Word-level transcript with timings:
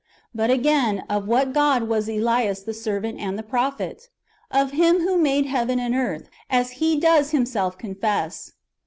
* 0.17 0.33
But, 0.33 0.49
again, 0.49 1.03
of 1.11 1.27
what 1.27 1.53
God 1.53 1.83
was 1.83 2.09
Elias 2.09 2.63
the 2.63 2.73
servant 2.73 3.19
and 3.19 3.37
the 3.37 3.43
prophet? 3.43 4.09
Of 4.49 4.71
Him 4.71 5.01
who 5.01 5.15
made 5.15 5.45
heaven 5.45 5.79
and 5.79 5.93
earth,^ 5.93 6.25
as 6.49 6.71
he 6.83 6.99
does 6.99 7.29
himself 7.29 7.77
confess. 7.77 8.53